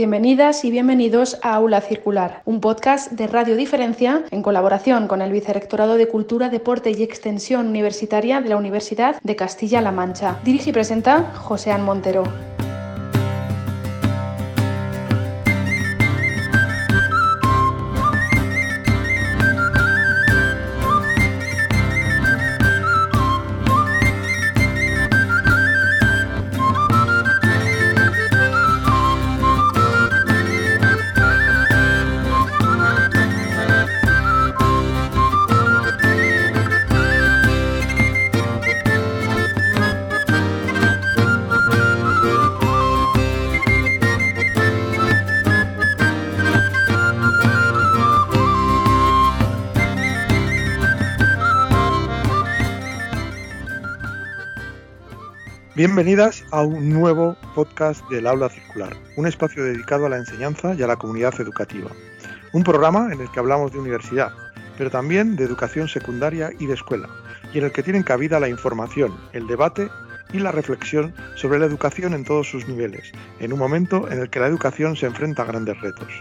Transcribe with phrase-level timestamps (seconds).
[0.00, 5.30] Bienvenidas y bienvenidos a Aula Circular, un podcast de Radio Diferencia en colaboración con el
[5.30, 10.38] Vicerrectorado de Cultura, Deporte y Extensión Universitaria de la Universidad de Castilla-La Mancha.
[10.42, 12.49] Dirige y presenta José Montero.
[55.80, 60.82] Bienvenidas a un nuevo podcast del Aula Circular, un espacio dedicado a la enseñanza y
[60.82, 61.90] a la comunidad educativa.
[62.52, 64.30] Un programa en el que hablamos de universidad,
[64.76, 67.08] pero también de educación secundaria y de escuela,
[67.54, 69.88] y en el que tienen cabida la información, el debate
[70.34, 74.28] y la reflexión sobre la educación en todos sus niveles, en un momento en el
[74.28, 76.12] que la educación se enfrenta a grandes retos.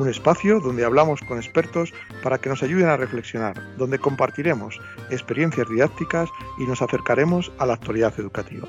[0.00, 1.94] Un espacio donde hablamos con expertos
[2.24, 6.28] para que nos ayuden a reflexionar, donde compartiremos experiencias didácticas
[6.58, 8.66] y nos acercaremos a la actualidad educativa.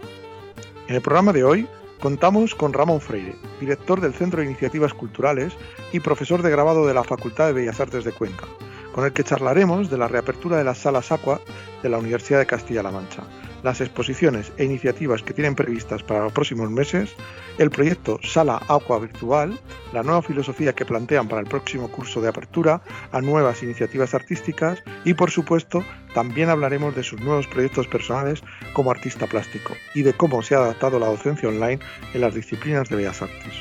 [0.87, 1.67] En el programa de hoy
[1.99, 5.51] contamos con Ramón Freire, director del Centro de Iniciativas Culturales
[5.91, 8.45] y profesor de grabado de la Facultad de Bellas Artes de Cuenca,
[8.93, 11.41] con el que charlaremos de la reapertura de las salas Aqua
[11.83, 13.23] de la Universidad de Castilla-La Mancha,
[13.63, 17.15] las exposiciones e iniciativas que tienen previstas para los próximos meses,
[17.57, 19.59] el proyecto Sala Aqua Virtual,
[19.93, 24.83] la nueva filosofía que plantean para el próximo curso de apertura a nuevas iniciativas artísticas
[25.05, 28.41] y, por supuesto, también hablaremos de sus nuevos proyectos personales
[28.73, 31.79] como artista plástico y de cómo se ha adaptado la docencia online
[32.13, 33.53] en las disciplinas de Bellas Artes.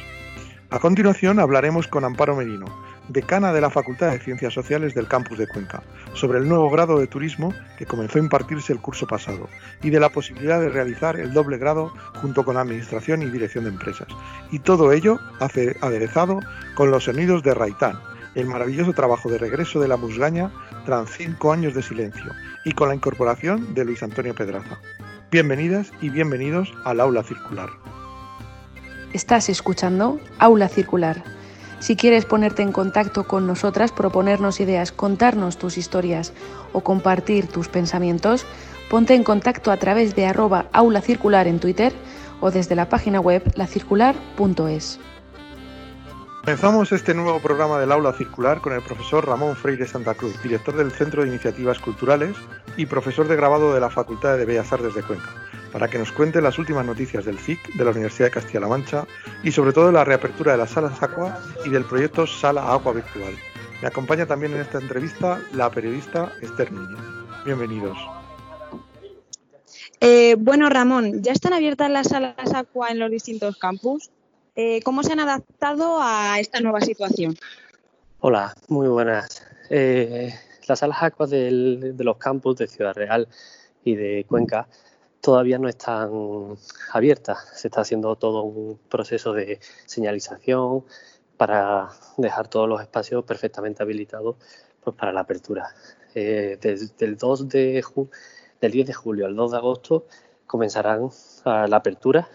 [0.70, 2.67] A continuación hablaremos con Amparo Merino,
[3.09, 5.83] decana de la Facultad de Ciencias Sociales del campus de Cuenca,
[6.15, 9.48] sobre el nuevo grado de turismo que comenzó a impartirse el curso pasado
[9.83, 13.70] y de la posibilidad de realizar el doble grado junto con Administración y Dirección de
[13.70, 14.08] Empresas.
[14.51, 15.19] Y todo ello
[15.80, 16.41] aderezado
[16.75, 17.98] con los sonidos de Raitán,
[18.35, 20.51] el maravilloso trabajo de regreso de la musgaña
[20.85, 22.33] tras cinco años de silencio
[22.64, 24.79] y con la incorporación de Luis Antonio Pedraza.
[25.30, 27.70] Bienvenidas y bienvenidos al Aula Circular.
[29.13, 31.36] Estás escuchando Aula Circular
[31.79, 36.33] si quieres ponerte en contacto con nosotras, proponernos ideas, contarnos tus historias
[36.73, 38.47] o compartir tus pensamientos,
[38.89, 41.92] ponte en contacto a través de arroba aula en Twitter
[42.41, 44.98] o desde la página web lacircular.es.
[46.42, 50.77] Comenzamos este nuevo programa del Aula Circular con el profesor Ramón Freire Santa Cruz, director
[50.77, 52.36] del Centro de Iniciativas Culturales
[52.77, 55.29] y profesor de grabado de la Facultad de Bellas Artes de Cuenca
[55.73, 59.07] para que nos cuente las últimas noticias del CIC, de la Universidad de Castilla-La Mancha
[59.43, 63.35] y sobre todo la reapertura de las salas Aqua y del proyecto Sala Aqua Virtual.
[63.83, 66.97] Me acompaña también en esta entrevista la periodista Esther Niño.
[67.45, 67.99] Bienvenidos.
[70.01, 74.11] Eh, bueno, Ramón, ya están abiertas las salas Aqua en los distintos campus.
[74.55, 77.37] Eh, ¿Cómo se han adaptado a esta nueva situación?
[78.21, 79.43] Hola, muy buenas.
[79.69, 80.33] Eh,
[80.67, 83.29] las salas Aqua de los campus de Ciudad Real
[83.85, 84.67] y de Cuenca
[85.27, 86.57] todavía no están
[86.92, 87.51] abiertas.
[87.57, 90.85] Se está haciendo todo un proceso de señalización
[91.37, 94.36] para dejar todos los espacios perfectamente habilitados
[94.85, 95.75] pues, para la apertura.
[96.15, 97.85] Desde el 2 de
[98.61, 100.07] del 10 de julio al 2 de agosto
[100.47, 101.11] comenzarán
[101.45, 102.29] la apertura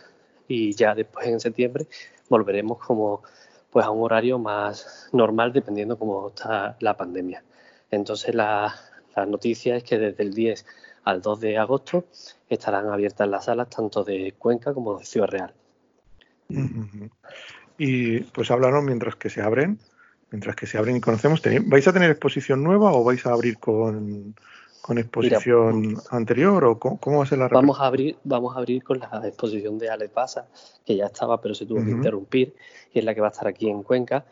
[0.50, 1.88] y ya después en septiembre
[2.28, 3.24] volveremos como
[3.70, 7.42] pues a un horario más normal dependiendo cómo está la pandemia.
[7.90, 8.76] Entonces la,
[9.16, 10.66] la noticia es que desde el 10
[11.04, 12.06] al 2 de agosto
[12.50, 15.54] estarán abiertas las salas tanto de Cuenca como de Ciudad Real.
[17.78, 19.80] Y pues háblanos mientras que se abren,
[20.30, 23.58] mientras que se abren y conocemos, ¿vais a tener exposición nueva o vais a abrir
[23.58, 24.36] con,
[24.90, 29.00] exposición anterior o cómo, va a ser la vamos a abrir vamos a abrir con
[29.00, 30.48] la exposición de Ale Pasa
[30.86, 32.54] que ya estaba pero se tuvo que interrumpir
[32.92, 34.26] y es la que va a estar aquí en Cuenca.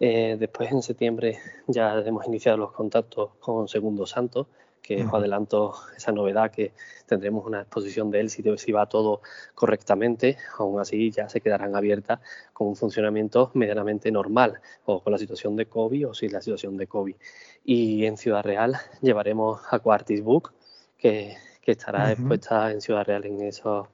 [0.00, 4.46] Eh, después en septiembre ya hemos iniciado los contactos con Segundo Santo
[4.86, 6.72] que os adelanto esa novedad que
[7.06, 9.20] tendremos una exposición de él si, si va todo
[9.52, 12.20] correctamente, aún así ya se quedarán abiertas
[12.52, 16.76] con un funcionamiento medianamente normal o con la situación de COVID o sin la situación
[16.76, 17.16] de COVID.
[17.64, 20.52] Y en Ciudad Real llevaremos a Quartis Book,
[20.96, 23.88] que, que estará expuesta en Ciudad Real en, esos,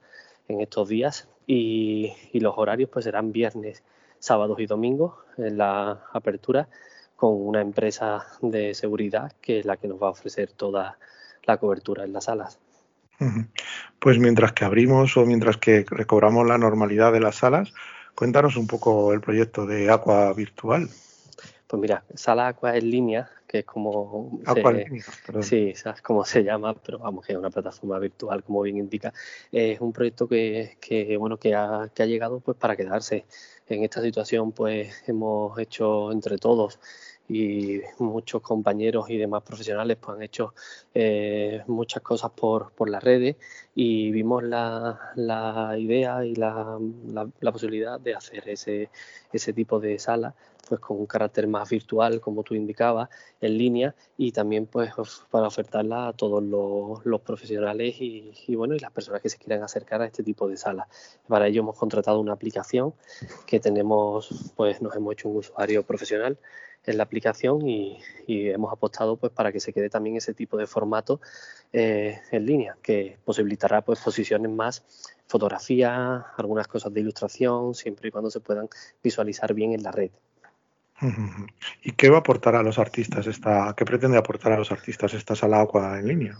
[0.47, 1.27] en estos días.
[1.47, 3.83] Y, y los horarios pues serán viernes,
[4.19, 6.69] sábados y domingos en la apertura
[7.23, 10.97] con una empresa de seguridad que es la que nos va a ofrecer toda
[11.43, 12.59] la cobertura en las salas.
[13.99, 17.73] Pues mientras que abrimos o mientras que recobramos la normalidad de las salas,
[18.15, 20.87] Cuéntanos un poco el proyecto de Aqua Virtual.
[21.65, 26.75] Pues mira, Sala Aqua en línea, que es como se, sí, sabes cómo se llama,
[26.75, 29.11] pero vamos, que es una plataforma virtual, como bien indica.
[29.51, 33.25] Es un proyecto que, que bueno, que ha, que ha llegado pues para quedarse.
[33.67, 36.79] En esta situación, pues hemos hecho entre todos
[37.29, 40.53] y muchos compañeros y demás profesionales pues, han hecho
[40.93, 43.37] eh, muchas cosas por, por las redes
[43.75, 46.77] y vimos la, la idea y la,
[47.07, 48.89] la, posibilidad de hacer ese,
[49.31, 50.35] ese tipo de sala
[50.67, 53.09] pues con un carácter más virtual, como tú indicabas,
[53.41, 54.93] en línea y también pues
[55.29, 59.37] para ofertarla a todos los, los profesionales y, y, bueno y las personas que se
[59.37, 60.87] quieran acercar a este tipo de salas.
[61.27, 62.93] Para ello hemos contratado una aplicación
[63.45, 66.37] que tenemos, pues nos hemos hecho un usuario profesional
[66.85, 70.65] en la aplicación y, hemos apostado pues para que se quede también ese tipo de
[70.65, 71.19] formato
[71.71, 74.83] eh, en línea que posibilitará pues posiciones más
[75.27, 78.69] fotografía algunas cosas de ilustración siempre y cuando se puedan
[79.03, 80.11] visualizar bien en la red
[81.83, 85.13] ¿Y qué va a aportar a los artistas esta, qué pretende aportar a los artistas
[85.13, 86.37] esta sala agua en línea?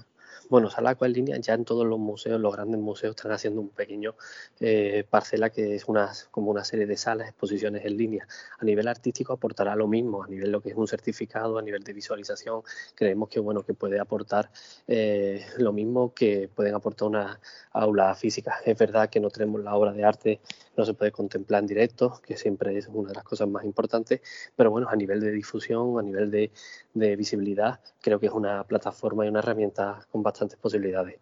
[0.49, 3.69] Bueno, sala en línea ya en todos los museos, los grandes museos están haciendo un
[3.69, 4.15] pequeño
[4.59, 8.27] eh, parcela que es una, como una serie de salas, exposiciones en línea.
[8.59, 11.83] A nivel artístico aportará lo mismo, a nivel lo que es un certificado, a nivel
[11.83, 12.61] de visualización,
[12.95, 14.51] creemos que bueno que puede aportar
[14.87, 17.39] eh, lo mismo que pueden aportar una
[17.71, 18.55] aula física.
[18.65, 20.41] Es verdad que no tenemos la obra de arte,
[20.75, 24.21] no se puede contemplar en directo, que siempre es una de las cosas más importantes,
[24.55, 26.51] pero bueno, a nivel de difusión, a nivel de,
[26.93, 31.19] de visibilidad, creo que es una plataforma y una herramienta con bastantes posibilidades.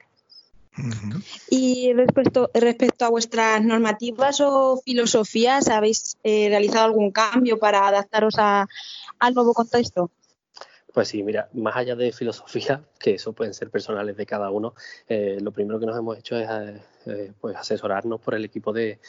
[1.50, 8.36] Y respecto, respecto a vuestras normativas o filosofías, ¿habéis eh, realizado algún cambio para adaptaros
[8.38, 8.68] a,
[9.20, 10.12] al nuevo contexto?
[10.94, 14.74] Pues sí, mira, más allá de filosofía, que eso pueden ser personales de cada uno,
[15.08, 16.50] eh, lo primero que nos hemos hecho es
[17.06, 19.00] eh, pues asesorarnos por el equipo de,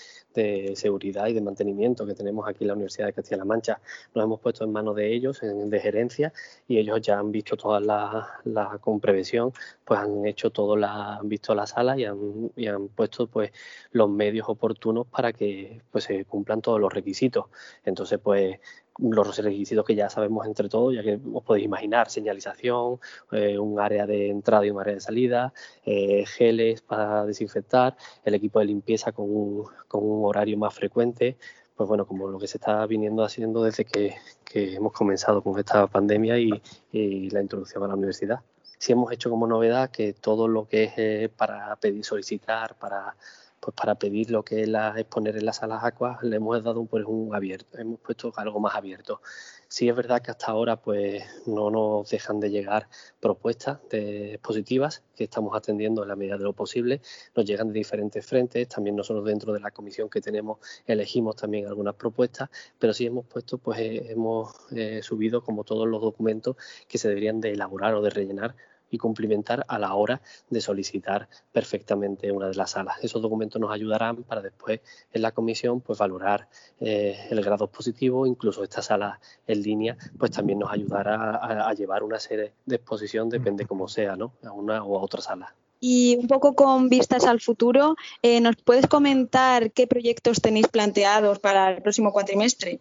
[0.75, 3.81] seguridad y de mantenimiento que tenemos aquí en la Universidad de Castilla-La Mancha.
[4.15, 6.33] Nos hemos puesto en manos de ellos, de gerencia,
[6.67, 9.53] y ellos ya han visto todas las, con previsión,
[9.85, 13.53] pues han hecho todo, la, han visto la sala y han, y han puesto pues
[13.91, 17.47] los medios oportunos para que pues se cumplan todos los requisitos.
[17.85, 18.59] Entonces, pues
[18.99, 22.99] los requisitos que ya sabemos entre todos, ya que os podéis imaginar, señalización,
[23.33, 25.53] eh, un área de entrada y un área de salida,
[25.85, 31.37] eh, geles para desinfectar, el equipo de limpieza con un, con un, horario más frecuente,
[31.75, 35.59] pues bueno, como lo que se está viniendo haciendo desde que, que hemos comenzado con
[35.59, 36.63] esta pandemia y,
[36.93, 38.41] y, la introducción a la universidad.
[38.79, 43.17] Sí hemos hecho como novedad que todo lo que es eh, para pedir, solicitar, para
[43.63, 46.85] pues para pedir lo que es la, exponer en las salas acuas le hemos dado
[46.85, 49.23] pues, un abierto, hemos puesto algo más abierto.
[49.69, 52.89] Sí es verdad que hasta ahora pues no nos dejan de llegar
[53.21, 57.01] propuestas de positivas que estamos atendiendo en la medida de lo posible,
[57.37, 61.69] nos llegan de diferentes frentes, también nosotros dentro de la comisión que tenemos elegimos también
[61.69, 62.51] algunas propuestas,
[62.81, 66.57] pero sí hemos puesto pues eh, hemos eh, subido como todos los documentos
[66.89, 68.57] que se deberían de elaborar o de rellenar
[68.93, 73.03] y cumplimentar a la hora de solicitar perfectamente una de las salas.
[73.03, 74.81] Esos documentos nos ayudarán para después
[75.13, 76.47] en la comisión pues valorar
[76.79, 82.03] eh, el grado positivo, incluso esta sala en línea pues también nos ayudará a, llevar
[82.03, 84.35] una serie de exposición, depende como sea, ¿no?
[84.45, 85.55] a una o a otra sala.
[85.81, 91.41] Y un poco con vistas al futuro, eh, ¿nos puedes comentar qué proyectos tenéis planteados
[91.41, 92.79] para el próximo cuatrimestre?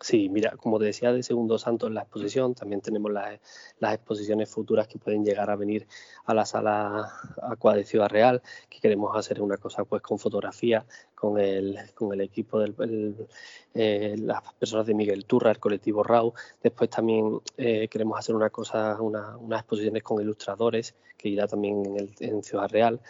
[0.00, 3.40] Sí, mira, como te decía de Segundo Santo en la exposición, también tenemos las,
[3.80, 5.88] exposiciones futuras que pueden llegar a venir
[6.24, 7.12] a la sala
[7.42, 8.40] Aqua de Ciudad Real,
[8.70, 10.86] que queremos hacer una cosa pues con fotografía,
[11.16, 13.26] con el, con el equipo de
[13.74, 16.32] eh, las personas de Miguel Turra, el colectivo RAU.
[16.62, 21.84] Después también eh, queremos hacer una cosa, una, unas exposiciones con ilustradores, que irá también
[21.84, 23.00] en, el, en Ciudad Real.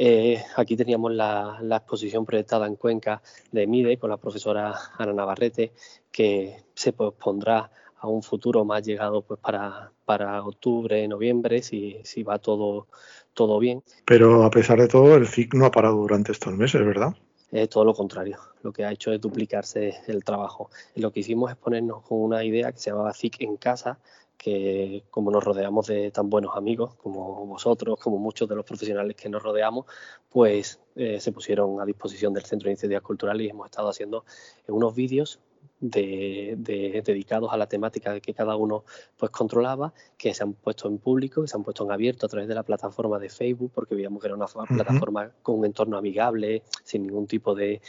[0.00, 5.72] Eh, aquí teníamos la, exposición proyectada en Cuenca de MIDE con la profesora Ana Navarrete,
[6.18, 12.24] que se pospondrá a un futuro más llegado pues para, para octubre, noviembre, si, si
[12.24, 12.88] va todo,
[13.34, 13.84] todo bien.
[14.04, 17.14] Pero a pesar de todo, el CIC no ha parado durante estos meses, ¿verdad?
[17.52, 18.36] Es todo lo contrario.
[18.64, 20.70] Lo que ha hecho es duplicarse el trabajo.
[20.96, 24.00] Lo que hicimos es ponernos con una idea que se llamaba CIC en casa,
[24.36, 29.14] que como nos rodeamos de tan buenos amigos como vosotros, como muchos de los profesionales
[29.14, 29.86] que nos rodeamos,
[30.28, 34.24] pues eh, se pusieron a disposición del Centro de Iniciativas Culturales y hemos estado haciendo
[34.66, 35.38] unos vídeos
[35.80, 38.84] de, dedicados a la temática que cada uno
[39.16, 42.28] pues controlaba, que se han puesto en público, que se han puesto en abierto a
[42.28, 45.96] través de la plataforma de Facebook, porque veíamos que era una plataforma con un entorno
[45.96, 47.80] amigable, sin ningún tipo de,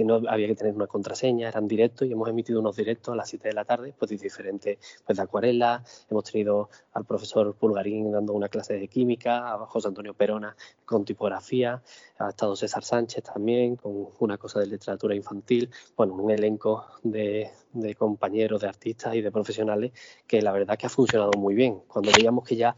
[0.00, 3.16] que no había que tener una contraseña, eran directos y hemos emitido unos directos a
[3.16, 7.54] las 7 de la tarde, pues de diferentes, pues de acuarela, hemos tenido al profesor
[7.54, 11.82] Pulgarín dando una clase de química, a José Antonio Perona con tipografía,
[12.18, 17.50] ha estado César Sánchez también con una cosa de literatura infantil, bueno, un elenco de,
[17.98, 19.92] compañeros, de artistas y de profesionales
[20.26, 21.82] que la verdad que ha funcionado muy bien.
[21.86, 22.74] Cuando veíamos que ya,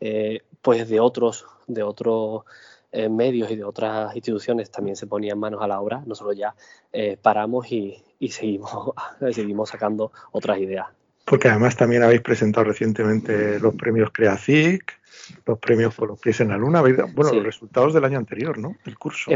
[0.00, 2.42] eh, pues de otros, de otros
[2.96, 6.54] eh, medios y de otras instituciones también se ponían manos a la obra, nosotros ya
[6.92, 8.92] eh, paramos y, seguimos,
[9.32, 10.86] seguimos sacando otras ideas.
[11.24, 14.92] Porque además también habéis presentado recientemente los premios CREACIC,
[15.46, 16.82] los premios por los pies en la luna.
[16.82, 18.76] Bueno, los resultados del año anterior, ¿no?
[18.84, 19.30] El curso.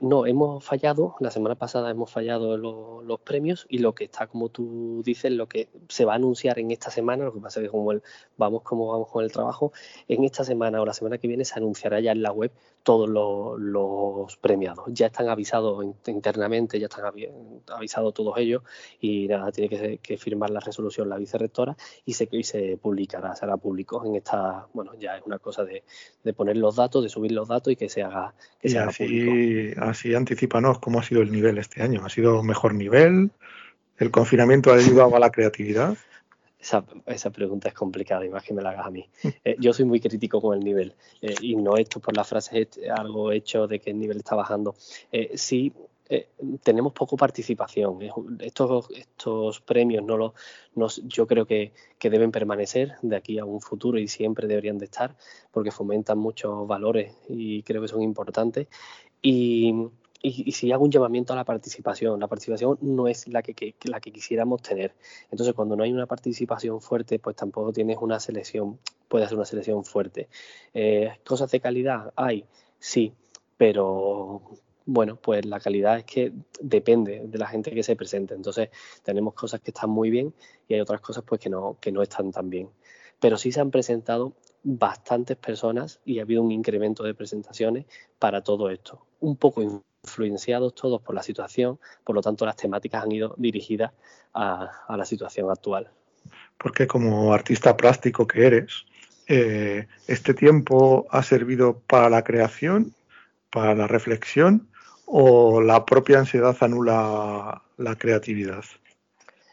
[0.00, 4.48] no, hemos fallado, la semana pasada hemos fallado los, premios y lo que está, como
[4.48, 7.66] tú dices, lo que se va a anunciar en esta semana, lo que pasa es
[7.66, 8.02] que como el,
[8.36, 9.72] vamos como vamos con el trabajo,
[10.08, 13.08] en esta semana o la semana que viene se anunciará ya en la web todos
[13.08, 14.86] los, premiados.
[14.88, 17.12] Ya están avisados internamente, ya están
[17.68, 18.62] avisados todos ellos
[19.00, 23.56] y nada, tiene que, firmar la resolución la vicerrectora y se, y se publicará, será
[23.56, 25.82] público en esta, bueno, ya es una cosa de,
[26.34, 30.14] poner los datos, de subir los datos y que se haga, que y así, Así
[30.14, 32.04] anticipanos cómo ha sido el nivel este año.
[32.04, 33.30] ¿Ha sido mejor nivel?
[33.98, 35.96] ¿El confinamiento ha ayudado a la creatividad?
[36.58, 39.08] Esa, esa, pregunta es complicada y más que me la hagas a mí.
[39.44, 42.68] Eh, yo soy muy crítico con el nivel eh, y no esto por la frase
[42.96, 44.76] algo hecho de que el nivel está bajando.
[45.10, 45.72] Eh, sí,
[46.08, 46.28] eh,
[46.62, 47.98] tenemos poco participación.
[48.40, 50.34] Estos, estos premios no
[50.74, 54.86] los, yo creo que, deben permanecer de aquí a un futuro y siempre deberían de
[54.86, 55.16] estar
[55.50, 58.68] porque fomentan muchos valores y creo que son importantes.
[59.22, 59.74] Y,
[60.52, 64.12] si hago un llamamiento a la participación, la participación no es la que, la que
[64.12, 64.94] quisiéramos tener.
[65.30, 68.78] Entonces, cuando no hay una participación fuerte, pues tampoco tienes una selección,
[69.08, 70.28] puede ser una selección fuerte.
[70.74, 72.12] Eh, ¿Cosas de calidad?
[72.14, 72.44] Hay,
[72.78, 73.14] sí,
[73.56, 74.42] pero
[74.84, 78.34] bueno, pues la calidad es que depende de la gente que se presente.
[78.34, 78.70] Entonces,
[79.02, 80.34] tenemos cosas que están muy bien
[80.68, 82.68] y hay otras cosas pues que no, que no están tan bien.
[83.20, 84.34] Pero sí se han presentado
[84.64, 87.86] bastantes personas y ha habido un incremento de presentaciones
[88.18, 89.06] para todo esto.
[89.20, 89.62] Un poco
[90.04, 93.92] influenciados todos por la situación, por lo tanto las temáticas han ido dirigidas
[94.34, 95.90] a, la situación actual.
[96.58, 98.84] Porque como artista plástico que eres,
[99.28, 102.94] eh, este tiempo ha servido para la creación,
[103.50, 104.68] para la reflexión
[105.14, 108.64] o la propia ansiedad anula la creatividad?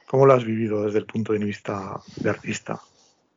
[0.08, 2.80] ¿Cómo lo has vivido desde el punto de vista de artista?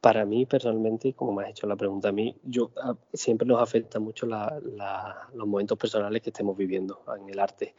[0.01, 3.61] Para mí personalmente, como me has hecho la pregunta a mí, yo ah, siempre nos
[3.61, 7.75] afecta mucho los momentos personales que estemos viviendo en el arte.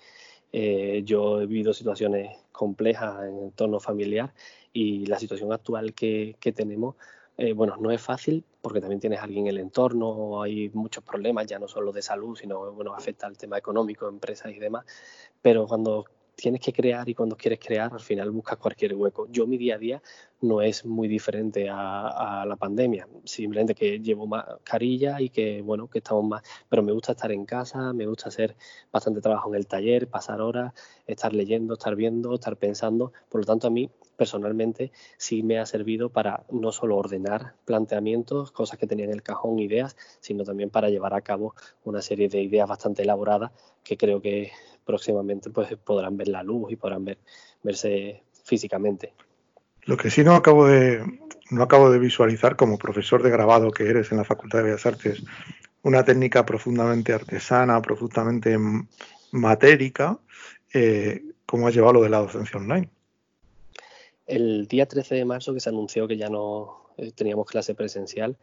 [0.52, 4.34] Eh, yo he vivido situaciones complejas en el entorno familiar
[4.74, 6.96] y la situación actual que tenemos
[7.38, 11.04] eh, bueno, no es fácil porque también tienes a alguien en el entorno, hay muchos
[11.04, 14.86] problemas, ya no solo de salud, sino bueno, afecta al tema económico, empresas y demás.
[15.42, 19.28] Pero cuando tienes que crear y cuando quieres crear, al final buscas cualquier hueco.
[19.30, 20.02] Yo mi día a día
[20.42, 26.00] no es muy diferente a, la pandemia, simplemente que llevo mascarilla y que, bueno, que
[26.00, 28.56] estamos más, pero me gusta estar en casa, me gusta hacer
[28.92, 30.74] bastante trabajo en el taller, pasar horas,
[31.08, 33.13] estar leyendo, estar viendo, estar pensando.
[33.30, 33.90] Por lo tanto, a mí
[34.24, 39.22] personalmente sí me ha servido para no solo ordenar planteamientos, cosas que tenía en el
[39.22, 43.51] cajón, ideas, sino también para llevar a cabo una serie de ideas bastante elaboradas
[43.84, 44.51] que creo que
[44.86, 47.18] próximamente pues, podrán ver la luz y podrán ver,
[47.63, 49.13] verse físicamente.
[49.82, 51.03] Lo que sí no acabo de
[51.51, 54.86] no acabo de visualizar como profesor de grabado que eres en la Facultad de Bellas
[54.86, 55.22] Artes,
[55.82, 58.58] una técnica profundamente artesana, profundamente
[59.34, 60.18] matérica,
[60.74, 62.89] eh, ¿cómo has llevado lo de la docencia online?
[64.25, 68.38] El día 13 de marzo que se anunció que ya no eh, teníamos clase presencial,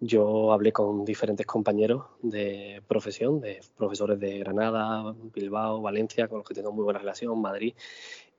[0.00, 6.48] yo hablé con diferentes compañeros de profesión, de profesores de Granada, Bilbao, Valencia, con los
[6.48, 7.74] que tengo muy buena relación, Madrid,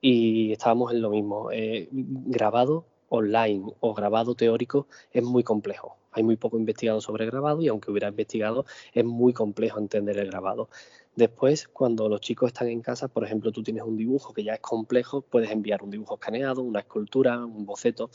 [0.01, 1.51] y estábamos en lo mismo.
[1.51, 5.97] Eh, grabado online o grabado teórico es muy complejo.
[6.11, 10.31] Hay muy poco investigado sobre grabado y aunque hubiera investigado, es muy complejo entender el
[10.31, 10.69] grabado.
[11.15, 14.55] Después, cuando los chicos están en casa, por ejemplo, tú tienes un dibujo que ya
[14.55, 18.09] es complejo, puedes enviar un dibujo escaneado, una escultura, un boceto,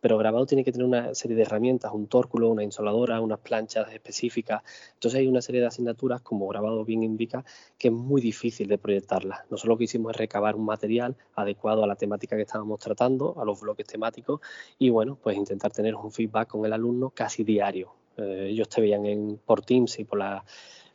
[0.00, 3.92] pero grabado tiene que tener una serie de herramientas, un tórculo, una insoladora, unas planchas
[3.92, 4.62] específicas.
[4.92, 7.44] Entonces hay una serie de asignaturas, como grabado bien indica,
[7.76, 9.40] que es muy difícil de proyectarlas.
[9.50, 13.34] Nosotros lo que hicimos es recabar un material adecuado a la temática que estábamos tratando,
[13.40, 14.40] a los bloques temáticos,
[14.78, 17.96] y bueno, pues intentar tener un feedback con el alumno casi diario.
[18.16, 20.44] Eh, ellos te veían en, por Teams y por la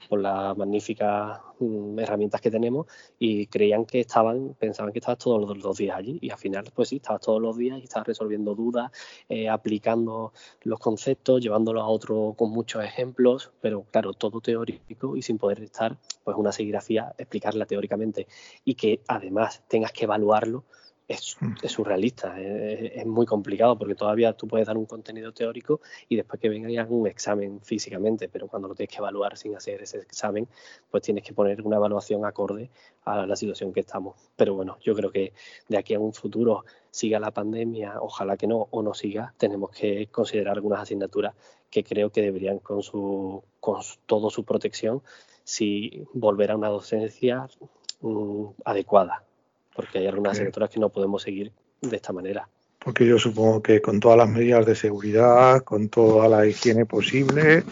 [0.07, 2.87] por las magníficas mm, herramientas que tenemos
[3.17, 6.89] y creían que estaban, pensaban que estabas todos los, días allí y al final pues
[6.89, 8.91] sí, estabas todos los días y estabas resolviendo dudas,
[9.27, 15.21] eh, aplicando los conceptos, llevándolo a otro con muchos ejemplos, pero claro, todo teórico y
[15.21, 18.27] sin poder estar pues una serigrafía, explicarla teóricamente
[18.63, 20.65] y que además tengas que evaluarlo
[21.09, 21.53] es, mm.
[21.63, 26.39] es surrealista, es, muy complicado porque todavía tú puedes dar un contenido teórico y después
[26.39, 29.97] que venga ya un examen físicamente, pero cuando lo tienes que evaluar sin hacer ese
[29.97, 30.47] examen,
[30.89, 32.69] pues tienes que poner una evaluación acorde
[33.05, 34.15] a la situación que estamos.
[34.35, 35.33] Pero bueno, yo creo que
[35.67, 39.71] de aquí a un futuro siga la pandemia, ojalá que no, o no siga, tenemos
[39.71, 41.33] que considerar algunas asignaturas
[41.71, 45.01] que creo que deberían con, su, con todo su protección
[45.43, 47.47] si volver a una docencia
[48.01, 49.23] mm, adecuada
[49.79, 52.49] porque hay algunas asignaturas que no podemos seguir de esta manera.
[52.79, 57.63] Porque yo supongo que con todas las medidas de seguridad, con toda la higiene posible,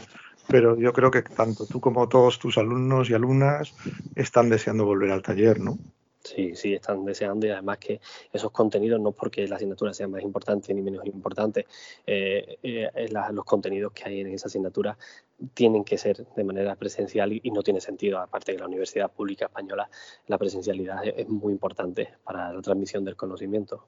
[0.48, 3.76] pero yo creo que tanto tú como todos tus alumnos y alumnas
[4.16, 5.78] están deseando volver al taller, ¿no?
[6.24, 8.00] Sí, sí, están deseando y además que
[8.32, 11.66] esos contenidos, no porque la asignatura sea más importante ni menos importante,
[12.06, 14.98] eh, eh, los contenidos que hay en esa asignatura
[15.54, 19.46] tienen que ser de manera presencial y, no tiene sentido, aparte de la Universidad Pública
[19.46, 19.90] Española,
[20.28, 23.86] la presencialidad es, muy importante para la transmisión del conocimiento.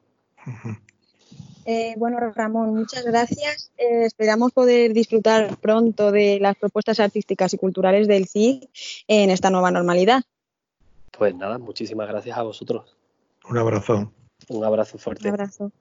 [1.65, 3.71] Eh, bueno, Ramón, muchas gracias.
[3.77, 8.69] esperamos poder disfrutar pronto de las propuestas artísticas y culturales del CIG
[9.07, 10.23] en esta nueva normalidad.
[11.17, 12.95] Pues nada, muchísimas gracias a vosotros.
[13.49, 14.11] Un abrazo.
[14.47, 15.27] Un abrazo fuerte.
[15.27, 15.71] Un abrazo.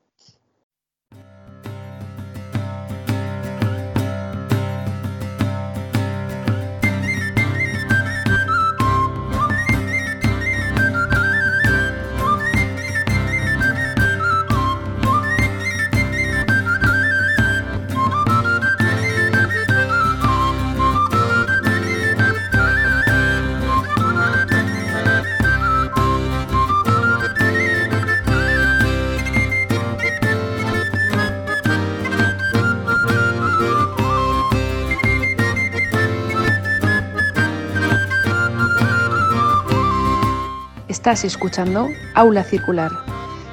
[41.09, 42.93] Estás escuchando Aula Circular.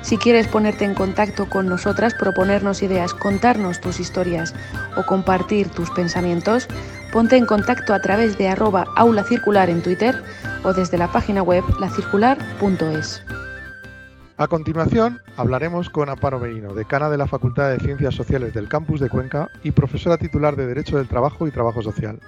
[0.01, 4.53] Si quieres ponerte en contacto con nosotras, proponernos ideas, contarnos tus historias
[4.97, 6.67] o compartir tus pensamientos,
[7.13, 10.21] ponte en contacto a través de arroba aula circular en Twitter
[10.65, 13.23] o desde la página web lacircular.es.
[14.35, 18.99] A continuación hablaremos con Amparo Merino, decana de la Facultad de Ciencias Sociales del campus
[18.99, 22.19] de Cuenca y profesora titular de Derecho del Trabajo y Trabajo Social,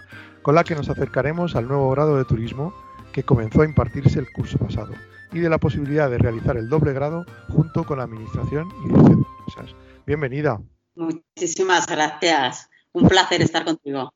[0.42, 2.74] con la que nos acercaremos al nuevo grado de turismo
[3.12, 4.94] que comenzó a impartirse el curso pasado
[5.32, 9.76] y de la posibilidad de realizar el doble grado junto con la Administración y empresas.
[10.06, 10.62] Bienvenida.
[10.96, 12.70] Muchísimas gracias.
[12.94, 14.14] Un placer estar contigo.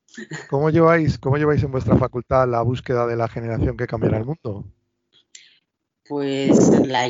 [0.50, 4.26] ¿Cómo lleváis, ¿Cómo lleváis en vuestra facultad la búsqueda de la generación que cambiará el
[4.26, 4.66] mundo?
[6.08, 7.08] Pues la,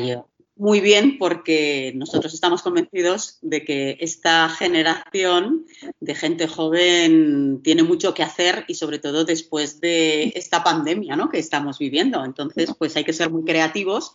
[0.62, 5.66] muy bien porque nosotros estamos convencidos de que esta generación
[5.98, 11.30] de gente joven tiene mucho que hacer y sobre todo después de esta pandemia ¿no?
[11.30, 12.24] que estamos viviendo.
[12.24, 14.14] Entonces, pues hay que ser muy creativos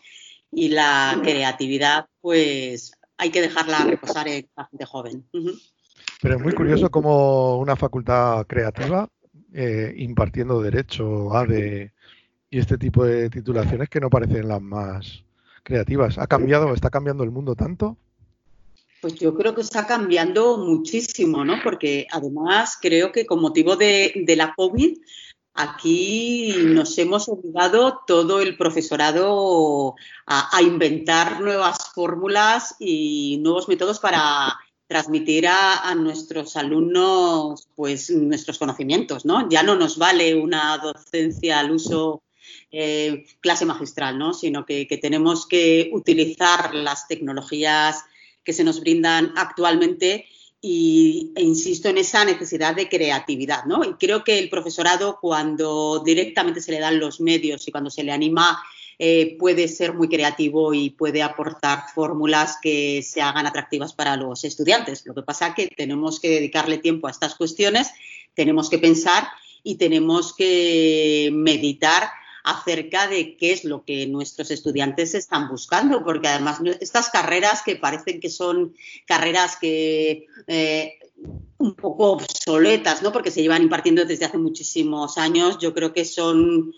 [0.49, 5.25] y la creatividad, pues hay que dejarla reposar en la gente joven.
[6.21, 9.09] Pero es muy curioso como una facultad creativa,
[9.53, 11.91] eh, impartiendo derecho, ADE
[12.49, 15.26] y este tipo de titulaciones que no parecen las más
[15.67, 16.17] creativas.
[16.17, 17.97] ¿Ha cambiado, está cambiando el mundo tanto?
[19.01, 21.55] Pues yo creo que está cambiando muchísimo, ¿no?
[21.61, 24.97] Porque además creo que con motivo de, la COVID,
[25.53, 34.57] aquí nos hemos obligado todo el profesorado a, inventar nuevas fórmulas y nuevos métodos para
[34.87, 39.49] transmitir a, a, nuestros alumnos pues nuestros conocimientos, ¿no?
[39.49, 42.23] Ya no nos vale una docencia al uso
[42.71, 44.33] eh, clase magistral, ¿no?
[44.33, 48.03] sino que, tenemos que utilizar las tecnologías
[48.43, 50.25] que se nos brindan actualmente
[50.59, 53.63] y, e insisto en esa necesidad de creatividad.
[53.87, 58.03] Y creo que el profesorado, cuando directamente se le dan los medios y cuando se
[58.03, 58.61] le anima,
[58.99, 64.43] eh, puede ser muy creativo y puede aportar fórmulas que se hagan atractivas para los
[64.43, 65.05] estudiantes.
[65.05, 67.91] Lo que pasa es que tenemos que dedicarle tiempo a estas cuestiones,
[68.33, 69.27] tenemos que pensar
[69.61, 72.09] y tenemos que meditar
[72.47, 77.75] acerca de qué es lo que nuestros estudiantes están buscando, porque además estas carreras que
[77.75, 78.73] parecen que son
[79.05, 80.99] carreras que eh,
[81.57, 83.11] un poco obsoletas, ¿no?
[83.11, 86.73] porque se llevan impartiendo desde hace muchísimos años, yo creo que son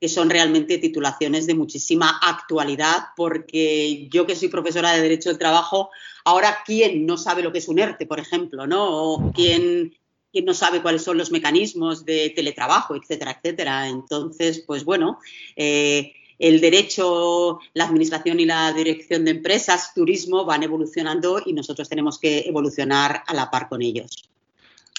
[0.00, 5.38] que son realmente titulaciones de muchísima actualidad, porque yo que soy profesora de Derecho del
[5.38, 5.90] Trabajo,
[6.24, 8.86] ahora quién no sabe lo que es un ERTE, por ejemplo, ¿no?
[8.86, 9.92] O quién
[10.32, 13.88] quién no sabe cuáles son los mecanismos de teletrabajo, etcétera, etcétera.
[13.88, 15.18] Entonces, pues bueno,
[15.56, 21.88] eh, el derecho, la administración y la dirección de empresas, turismo van evolucionando y nosotros
[21.88, 24.30] tenemos que evolucionar a la par con ellos.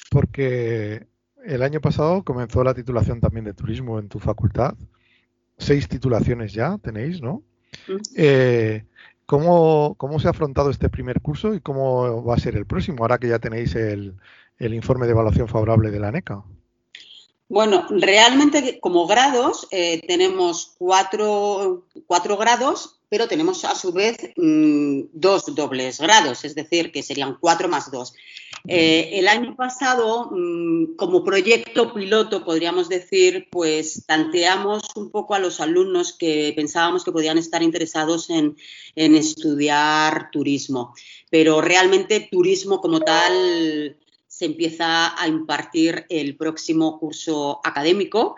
[0.09, 1.07] Porque
[1.45, 4.75] el año pasado comenzó la titulación también de turismo en tu facultad.
[5.57, 7.43] Seis titulaciones ya tenéis, ¿no?
[8.15, 8.83] Eh,
[9.25, 13.17] ¿cómo, se ha afrontado este primer curso y cómo va a ser el próximo, ahora
[13.17, 14.15] que ya tenéis el,
[14.59, 16.43] el informe de evaluación favorable de la ANECA?
[17.49, 21.87] Bueno, realmente como grados eh, tenemos cuatro,
[22.37, 27.67] grados, pero tenemos a su vez mm, dos dobles grados, es decir, que serían cuatro
[27.67, 28.13] más dos.
[28.67, 35.39] Eh, el año pasado, mm, como proyecto piloto, podríamos decir, pues tanteamos un poco a
[35.39, 38.57] los alumnos que pensábamos que podían estar interesados en,
[38.95, 40.93] en estudiar turismo,
[41.31, 43.97] pero realmente turismo como tal
[44.39, 48.37] se empieza a impartir el próximo curso académico,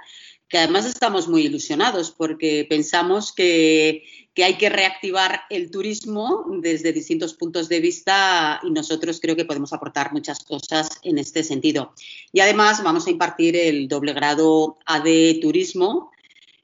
[0.49, 4.03] que además estamos muy ilusionados porque pensamos que,
[4.35, 9.73] hay que reactivar el turismo desde distintos puntos de vista y nosotros creo que podemos
[9.73, 11.93] aportar muchas cosas en este sentido.
[12.33, 16.09] Y además vamos a impartir el doble grado AD Turismo,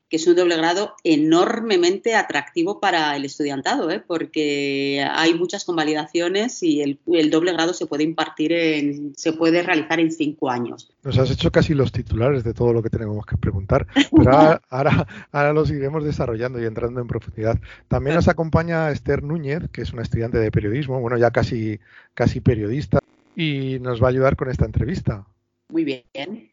[0.10, 4.02] que es un doble grado enormemente atractivo para el estudiantado, ¿eh?
[4.06, 10.00] porque hay muchas convalidaciones y el, doble grado se puede impartir en, se puede realizar
[10.00, 10.89] en cinco años.
[11.04, 14.62] Nos has hecho casi los titulares de todo lo que tenemos que preguntar, pero ahora,
[14.70, 17.60] ahora, ahora los iremos desarrollando y entrando en profundidad.
[17.88, 21.80] También nos acompaña Esther Núñez, que es una estudiante de periodismo, bueno, ya casi,
[22.13, 23.00] casi periodista,
[23.36, 25.26] y nos va a ayudar con esta entrevista.
[25.70, 26.52] Muy bien.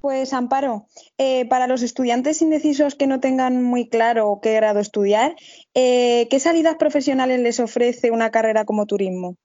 [0.00, 0.86] Pues Amparo,
[1.18, 5.36] eh, para los estudiantes indecisos que no tengan muy claro qué grado estudiar,
[5.74, 9.36] eh, ¿qué salidas profesionales les ofrece una carrera como turismo?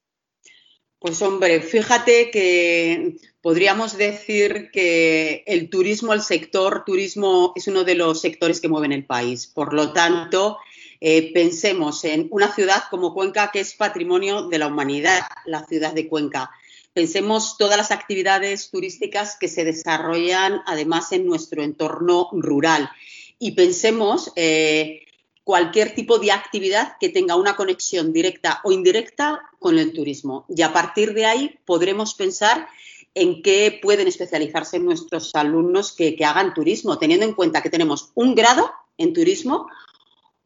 [0.98, 7.96] Pues hombre, fíjate que podríamos decir que el turismo, el sector turismo es uno de
[7.96, 9.46] los sectores que mueven el país.
[9.46, 10.58] Por lo tanto,
[11.02, 15.94] eh, pensemos en una ciudad como Cuenca, que es patrimonio de la humanidad, la ciudad
[15.94, 16.50] de Cuenca.
[16.96, 22.90] Pensemos todas las actividades turísticas que se desarrollan además en nuestro entorno rural
[23.38, 25.02] y pensemos eh,
[25.44, 30.46] cualquier tipo de actividad que tenga una conexión directa o indirecta con el turismo.
[30.48, 32.66] Y a partir de ahí podremos pensar
[33.14, 38.14] en qué pueden especializarse nuestros alumnos que, que hagan turismo, teniendo en cuenta que tenemos
[38.16, 39.68] un grado en turismo,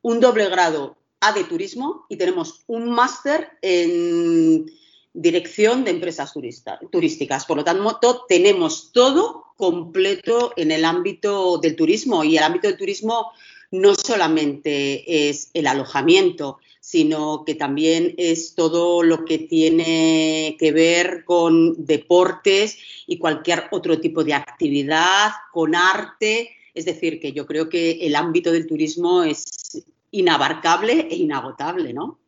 [0.02, 4.66] un doble grado A de turismo y tenemos un máster en
[5.14, 7.46] dirección de empresas turísticas.
[7.46, 12.78] Por lo tanto, tenemos todo completo en el ámbito del turismo y el ámbito del
[12.78, 13.32] turismo
[13.72, 21.24] no solamente es el alojamiento, sino que también es todo lo que tiene que ver
[21.26, 26.52] con deportes y cualquier otro tipo de actividad, con arte.
[26.74, 32.20] Es decir, que yo creo que el ámbito del turismo es inabarcable e inagotable, ¿no?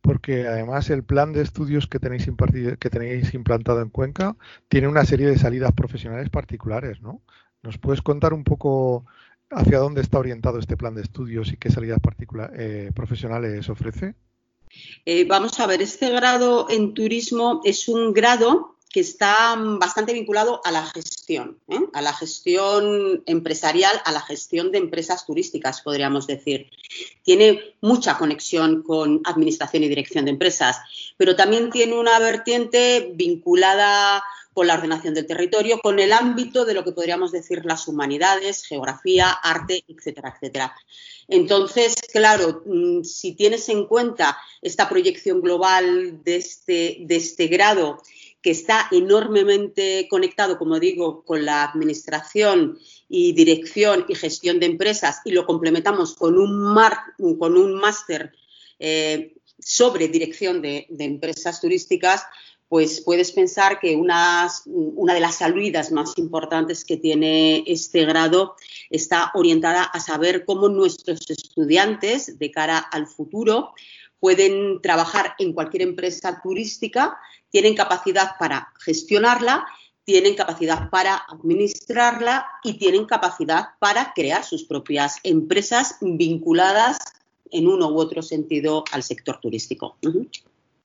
[0.00, 2.26] Porque además el plan de estudios que tenéis,
[2.78, 4.36] que tenéis implantado en Cuenca
[4.68, 7.22] tiene una serie de salidas profesionales particulares, ¿no?
[7.62, 9.04] ¿Nos puedes contar un poco
[9.50, 11.98] hacia dónde está orientado este plan de estudios y qué salidas
[12.56, 14.14] eh, profesionales ofrece?
[15.04, 20.60] Eh, vamos a ver, este grado en turismo es un grado que está bastante vinculado
[20.64, 21.80] a la gestión, ¿eh?
[21.92, 26.70] a la gestión empresarial, a la gestión de empresas turísticas, podríamos decir.
[27.22, 30.78] Tiene mucha conexión con administración y dirección de empresas,
[31.16, 34.22] pero también tiene una vertiente vinculada
[34.58, 38.64] con la ordenación del territorio, con el ámbito de lo que podríamos decir las humanidades,
[38.64, 40.74] geografía, arte, etcétera, etcétera.
[41.28, 48.02] Entonces, claro, mm, si tienes en cuenta esta proyección global de este, de este grado
[48.42, 55.20] que está enormemente conectado, como digo, con la administración y dirección y gestión de empresas
[55.24, 58.32] y lo complementamos con un, máster
[58.78, 62.22] eh, sobre dirección de, empresas turísticas,
[62.68, 68.56] pues puedes pensar que una de las salidas más importantes que tiene este grado
[68.90, 73.72] está orientada a saber cómo nuestros estudiantes de cara al futuro
[74.20, 77.18] pueden trabajar en cualquier empresa turística
[77.50, 79.66] tienen capacidad para gestionarla,
[80.04, 86.98] tienen capacidad para administrarla y tienen capacidad para crear sus propias empresas vinculadas
[87.50, 89.96] en uno u otro sentido al sector turístico.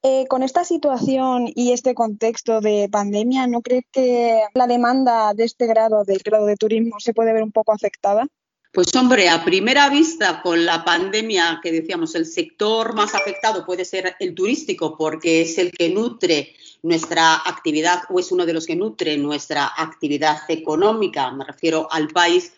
[0.06, 5.45] Eh, con esta situación y este contexto de pandemia, ¿no crees que la demanda de
[5.45, 8.28] este grado, del grado de turismo, se puede ver un poco afectada?
[8.73, 13.86] Pues hombre, a primera vista, con la pandemia que decíamos, el sector más afectado puede
[13.86, 18.65] ser el turístico porque es el que nutre nuestra actividad o es uno de los
[18.65, 22.51] que nutre nuestra actividad económica, me refiero al país,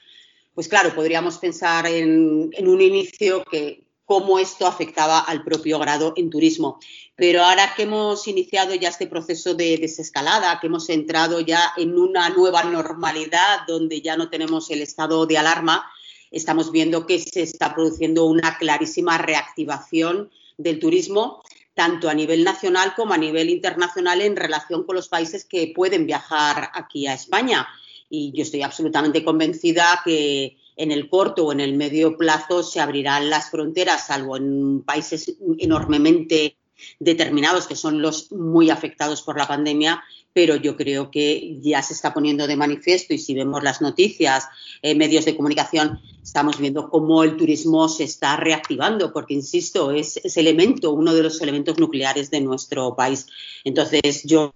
[0.54, 6.14] pues claro, podríamos pensar en, en un inicio que cómo esto afectaba al propio grado
[6.16, 6.80] en turismo.
[7.18, 11.98] Pero ahora que hemos iniciado ya este proceso de desescalada, que hemos entrado ya en
[12.00, 15.92] una nueva normalidad donde ya no tenemos el estado de alarma,
[16.36, 21.42] estamos viendo que se está produciendo una clarísima reactivación del turismo,
[21.74, 26.06] tanto a nivel nacional como a nivel internacional en relación con los países que pueden
[26.06, 27.68] viajar aquí a España.
[28.10, 32.82] Y yo estoy absolutamente convencida que en el corto o en el medio plazo se
[32.82, 36.58] abrirán las fronteras, salvo en países enormemente
[37.00, 40.04] determinados que son los muy afectados por la pandemia,
[40.36, 44.44] pero yo creo que ya se está poniendo de manifiesto y si vemos las noticias,
[44.82, 50.18] eh, medios de comunicación, estamos viendo cómo el turismo se está reactivando, porque, insisto, es,
[50.18, 53.28] ese elemento, uno de los elementos nucleares de nuestro país.
[53.64, 54.54] Entonces, yo,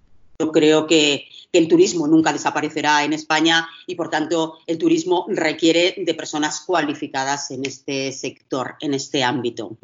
[0.52, 6.14] creo que, el turismo nunca desaparecerá en España y, por tanto, el turismo requiere de
[6.14, 9.76] personas cualificadas en este sector, en este ámbito.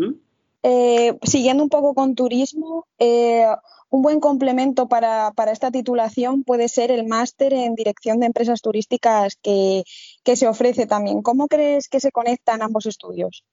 [0.69, 3.47] Eh, siguiendo un poco con turismo, eh,
[3.89, 9.39] un buen complemento para, esta titulación puede ser el máster en dirección de empresas turísticas
[9.41, 9.85] que,
[10.25, 11.23] se ofrece también.
[11.23, 13.45] ¿Cómo crees que se conectan ambos estudios?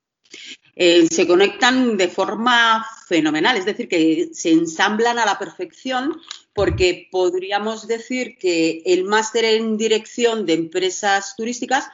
[0.76, 6.20] Eh, se conectan de forma fenomenal, es decir, que se ensamblan a la perfección
[6.52, 11.86] porque podríamos decir que el máster en dirección de empresas turísticas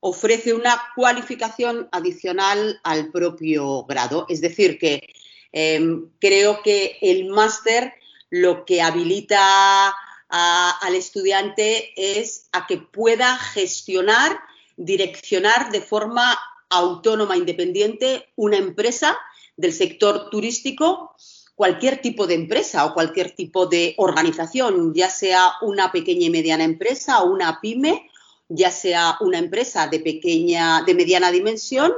[0.00, 4.26] ofrece una cualificación adicional al propio grado.
[4.28, 5.08] Es decir, que
[5.52, 7.94] em, creo que el máster
[8.30, 9.94] lo que habilita
[10.30, 14.38] al estudiante es a que pueda gestionar,
[14.76, 19.16] direccionar de forma autónoma, independiente, una empresa
[19.56, 21.16] del sector turístico,
[21.54, 26.62] cualquier tipo de empresa o cualquier tipo de organización, ya sea una pequeña y mediana
[26.62, 28.07] empresa o una pyme
[28.48, 31.92] ya sea una empresa de pequeña, de mediana dimensión,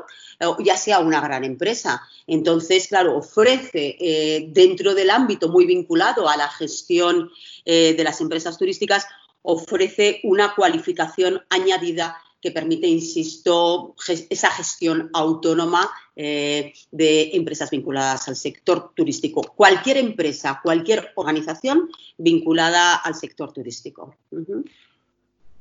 [0.65, 2.03] ya sea una gran empresa.
[2.27, 7.31] Entonces, claro, ofrece eh, dentro del ámbito muy vinculado a la gestión
[7.65, 9.07] eh, de las empresas turísticas,
[9.43, 13.95] ofrece una cualificación añadida que permite, insisto,
[14.31, 19.43] esa gestión autónoma eh, de empresas vinculadas al sector turístico.
[19.43, 24.17] Cualquier empresa, cualquier organización vinculada al sector turístico.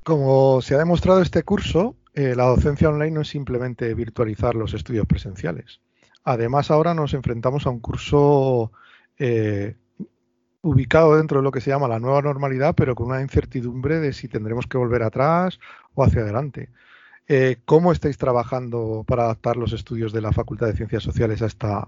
[0.10, 4.74] Como se ha demostrado este curso, eh, la docencia online no es simplemente virtualizar los
[4.74, 5.82] estudios presenciales.
[6.24, 8.72] Además, ahora nos enfrentamos a un curso
[9.20, 9.76] eh,
[10.64, 14.12] ubicado dentro de lo que se llama la nueva normalidad, pero con una incertidumbre de
[14.14, 15.60] si tendremos que volver atrás
[15.94, 16.72] o hacia adelante.
[17.28, 21.46] Eh, ¿Cómo estáis trabajando para adaptar los estudios de la Facultad de Ciencias Sociales a
[21.46, 21.88] esta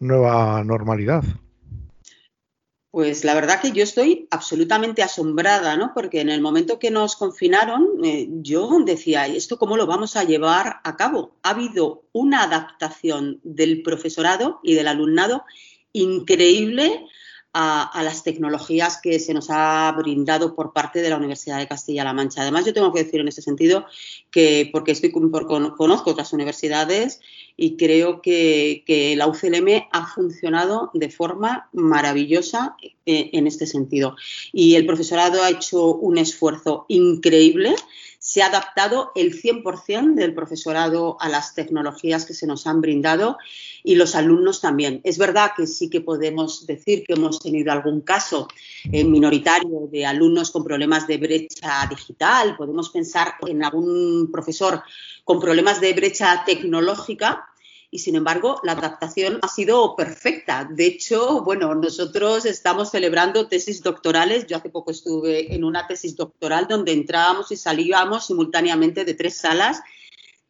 [0.00, 1.22] nueva normalidad?
[2.94, 5.90] Pues la verdad que yo estoy absolutamente asombrada, ¿no?
[5.92, 10.22] Porque en el momento que nos confinaron, eh, yo decía, ¿esto cómo lo vamos a
[10.22, 11.34] llevar a cabo?
[11.42, 15.42] Ha habido una adaptación del profesorado y del alumnado
[15.92, 17.04] increíble
[17.56, 22.12] a, las tecnologías que se nos ha brindado por parte de la Universidad de Castilla-La
[22.12, 22.42] Mancha.
[22.42, 23.86] Además, yo tengo que decir en ese sentido
[24.32, 27.20] que, porque estoy por, conozco otras universidades
[27.56, 34.16] y creo que, que, la UCLM ha funcionado de forma maravillosa eh, en este sentido.
[34.52, 37.76] Y el profesorado ha hecho un esfuerzo increíble
[38.34, 43.38] se ha adaptado el 100% del profesorado a las tecnologías que se nos han brindado
[43.84, 45.00] y los alumnos también.
[45.04, 48.48] Es verdad que sí que podemos decir que hemos tenido algún caso
[48.90, 54.82] eh, minoritario de alumnos con problemas de brecha digital, podemos pensar en algún profesor
[55.22, 57.48] con problemas de brecha tecnológica,
[57.94, 60.68] y sin embargo la adaptación ha sido perfecta.
[60.68, 64.48] De hecho, bueno, nosotros estamos celebrando tesis doctorales.
[64.48, 69.36] Yo hace poco estuve en una tesis doctoral donde entrábamos y salíamos simultáneamente de tres
[69.36, 69.80] salas.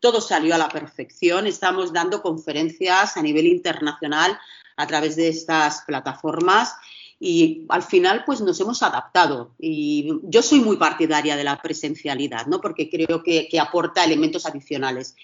[0.01, 1.47] Todo salió a la perfección.
[1.47, 4.39] Estamos dando conferencias a nivel internacional
[4.79, 6.77] a través de estas plataformas
[7.21, 12.47] y al final pues nos hemos adaptado y yo soy muy partidaria de la presencialidad,
[12.47, 12.63] ¿no?
[12.63, 15.15] Porque creo que, que aporta elementos adicionales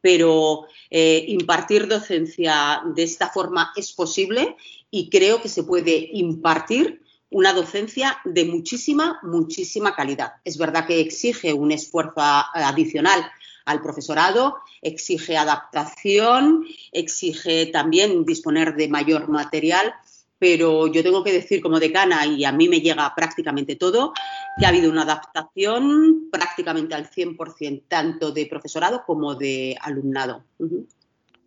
[0.00, 4.56] pero eh, impartir docencia de esta forma es posible
[4.90, 10.34] y creo que se puede impartir una docencia de muchísima, muchísima calidad.
[10.44, 13.24] Es verdad que exige un esfuerzo adicional
[13.64, 19.94] al profesorado, exige adaptación, exige también disponer de mayor material,
[20.40, 24.14] pero yo tengo que decir como decana, y a mí me llega prácticamente todo,
[24.58, 30.46] que ha habido una adaptación prácticamente al 100%, tanto de profesorado como de alumnado.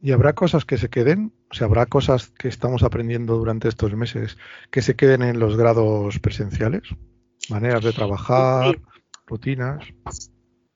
[0.02, 1.34] ¿Y habrá cosas que se queden?
[1.50, 4.38] O sea, ¿habrá cosas que estamos aprendiendo durante estos meses
[4.70, 6.84] que se queden en los grados presenciales?
[7.50, 8.80] ¿Maneras de trabajar,
[9.26, 9.84] rutinas?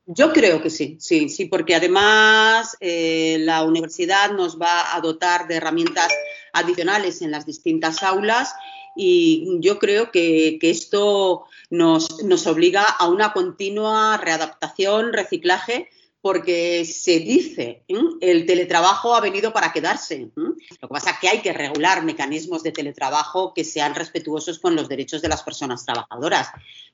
[0.07, 5.49] Yo creo que sí, sí, sí, porque además eh, la universidad nos va a dotar
[5.49, 6.07] de herramientas
[6.53, 8.53] adicionales en las distintas aulas
[8.95, 17.19] y yo creo que, esto nos, nos, obliga a una continua readaptación, reciclaje, porque se
[17.19, 17.83] dice,
[18.21, 20.31] el teletrabajo ha venido para quedarse.
[20.35, 24.75] Lo que pasa es que hay que regular mecanismos de teletrabajo que sean respetuosos con
[24.75, 26.49] los derechos de las personas trabajadoras.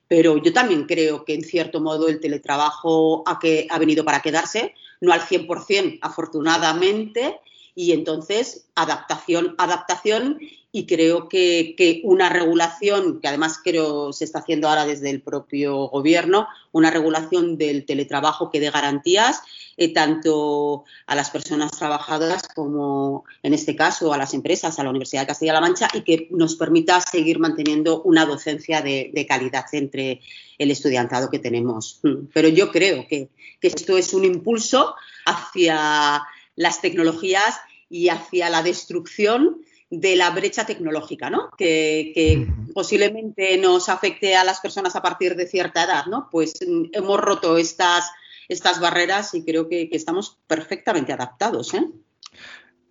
[0.06, 4.20] Pero yo también creo que, en cierto modo, el teletrabajo ha, que, ha venido para
[4.20, 7.40] quedarse, no al 100%, afortunadamente,
[7.74, 10.38] y entonces adaptación, adaptación
[10.76, 15.86] y creo que, una regulación, que además creo se está haciendo ahora desde el propio
[15.86, 19.42] gobierno, una regulación del teletrabajo que dé garantías
[19.76, 24.90] eh, tanto a las personas trabajadoras como, en este caso, a las empresas, a la
[24.90, 30.22] Universidad de Castilla-La Mancha y que nos permita seguir manteniendo una docencia de, calidad entre
[30.58, 32.00] el estudiantado que tenemos.
[32.32, 36.24] Pero yo creo que esto es un impulso hacia
[36.56, 37.56] las tecnologías
[37.88, 39.58] y hacia la destrucción
[39.90, 41.50] de la brecha tecnológica, ¿no?
[41.56, 46.28] Que, posiblemente nos afecte a las personas a partir de cierta edad, ¿no?
[46.30, 48.10] Pues mm, hemos roto estas,
[48.48, 51.72] estas barreras y creo que, estamos perfectamente adaptados.
[51.74, 51.86] ¿eh?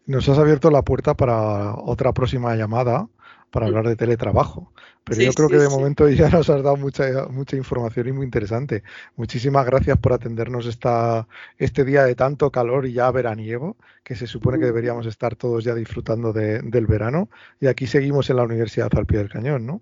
[0.05, 3.09] Nos has abierto la puerta para otra próxima llamada
[3.53, 4.73] para hablar de teletrabajo.
[5.03, 8.25] Pero yo creo que de momento ya nos has dado mucha, mucha información y muy
[8.25, 8.81] interesante.
[9.15, 11.27] Muchísimas gracias por atendernos esta,
[11.59, 15.63] este día de tanto calor y ya veraniego, que se supone que deberíamos estar todos
[15.63, 17.29] ya disfrutando del verano.
[17.61, 19.81] Y aquí seguimos en la universidad al pie del cañón, ¿no?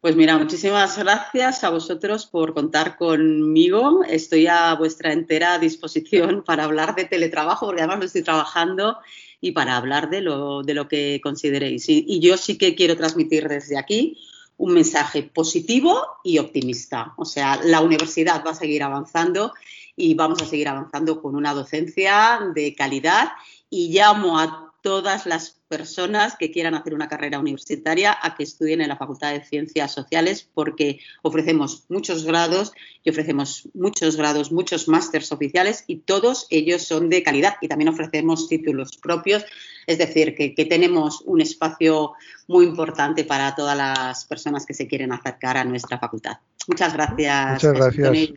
[0.00, 4.04] Pues mira, muchísimas gracias a vosotros por contar conmigo.
[4.08, 8.98] Estoy a vuestra entera disposición para hablar de teletrabajo, porque además lo estoy trabajando
[9.42, 11.88] y para hablar de lo, de lo que consideréis.
[11.88, 14.16] Y, yo sí que quiero transmitir desde aquí
[14.56, 17.12] un mensaje positivo y optimista.
[17.16, 19.52] O sea, la universidad va a seguir avanzando
[19.96, 23.32] y vamos a seguir avanzando con una docencia de calidad
[23.68, 28.80] y llamo a todas las personas que quieran hacer una carrera universitaria a que estudien
[28.80, 34.88] en la Facultad de Ciencias Sociales porque ofrecemos muchos grados y ofrecemos muchos grados, muchos
[34.88, 39.44] másters oficiales y todos ellos son de calidad y también ofrecemos títulos propios,
[39.86, 42.12] es decir, que, tenemos un espacio
[42.48, 46.38] muy importante para todas las personas que se quieren acercar a nuestra facultad.
[46.68, 47.52] Muchas gracias.
[47.64, 48.32] Muchas gracias.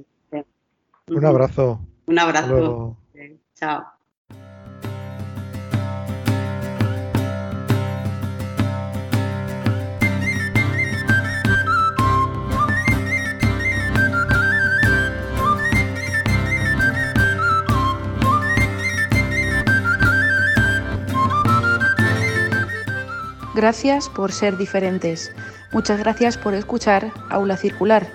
[1.07, 1.79] Un abrazo.
[2.07, 2.97] Un abrazo.
[3.55, 3.94] Chao.
[23.55, 25.31] Gracias por ser diferentes.
[25.71, 28.05] Muchas gracias por escuchar Aula Circular,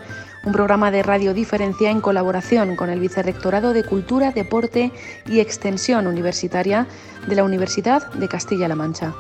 [0.45, 4.93] un programa de radio diferencia en colaboración con el Vicerrectorado de Cultura, Deporte
[5.27, 6.87] y Extensión Universitaria
[7.27, 9.15] de la Universidad de Castilla-La Mancha.